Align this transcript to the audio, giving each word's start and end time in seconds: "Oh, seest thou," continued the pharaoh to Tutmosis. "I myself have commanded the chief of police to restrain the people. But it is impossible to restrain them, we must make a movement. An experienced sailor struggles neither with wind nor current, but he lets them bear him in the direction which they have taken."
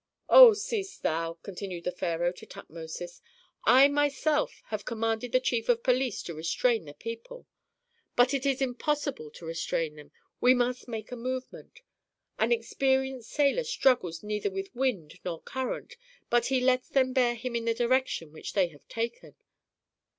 "Oh, 0.29 0.53
seest 0.53 1.03
thou," 1.03 1.33
continued 1.43 1.83
the 1.83 1.91
pharaoh 1.91 2.31
to 2.31 2.45
Tutmosis. 2.47 3.21
"I 3.65 3.87
myself 3.87 4.63
have 4.69 4.83
commanded 4.83 5.31
the 5.31 5.39
chief 5.39 5.69
of 5.69 5.83
police 5.83 6.23
to 6.23 6.33
restrain 6.33 6.85
the 6.85 6.95
people. 6.95 7.45
But 8.15 8.33
it 8.33 8.43
is 8.43 8.63
impossible 8.63 9.29
to 9.29 9.45
restrain 9.45 9.97
them, 9.97 10.11
we 10.39 10.55
must 10.55 10.87
make 10.87 11.11
a 11.11 11.15
movement. 11.15 11.81
An 12.39 12.51
experienced 12.51 13.29
sailor 13.29 13.63
struggles 13.63 14.23
neither 14.23 14.49
with 14.49 14.73
wind 14.73 15.19
nor 15.23 15.39
current, 15.39 15.97
but 16.31 16.47
he 16.47 16.59
lets 16.61 16.89
them 16.89 17.13
bear 17.13 17.35
him 17.35 17.55
in 17.55 17.65
the 17.65 17.75
direction 17.75 18.33
which 18.33 18.53
they 18.53 18.69
have 18.69 18.87
taken." 18.87 19.35